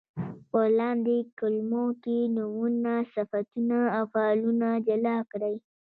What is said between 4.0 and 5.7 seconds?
فعلونه جلا کړئ.